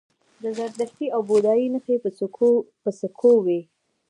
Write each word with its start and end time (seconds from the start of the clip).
د 0.41 0.43
زردشتي 0.57 1.07
او 1.15 1.21
بودايي 1.29 1.67
نښې 1.73 1.95
په 2.83 2.89
سکو 2.99 3.31
وې 3.45 3.61